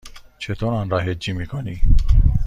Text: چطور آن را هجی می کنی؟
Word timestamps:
چطور 0.39 0.73
آن 0.73 0.89
را 0.89 0.99
هجی 0.99 1.33
می 1.33 1.47
کنی؟ 1.47 1.81